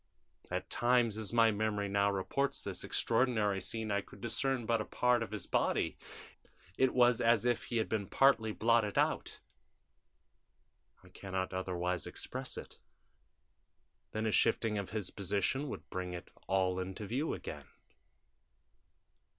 At 0.49 0.67
times, 0.67 1.15
as 1.15 1.31
my 1.31 1.51
memory 1.51 1.87
now 1.87 2.09
reports 2.11 2.59
this 2.63 2.83
extraordinary 2.83 3.61
scene, 3.61 3.91
I 3.91 4.01
could 4.01 4.19
discern 4.19 4.65
but 4.65 4.81
a 4.81 4.85
part 4.85 5.21
of 5.21 5.29
his 5.29 5.45
body; 5.45 5.95
it 6.75 6.95
was 6.95 7.21
as 7.21 7.45
if 7.45 7.65
he 7.65 7.77
had 7.77 7.87
been 7.87 8.07
partly 8.07 8.51
blotted 8.51 8.97
out 8.97 9.37
I 11.03 11.09
can 11.09 11.33
not 11.33 11.53
otherwise 11.53 12.07
express 12.07 12.57
it 12.57 12.79
then 14.11 14.25
a 14.25 14.31
shifting 14.31 14.79
of 14.79 14.89
his 14.89 15.11
position 15.11 15.69
would 15.69 15.87
bring 15.91 16.13
it 16.13 16.31
all 16.47 16.79
into 16.79 17.05
view 17.05 17.35
again. 17.35 17.65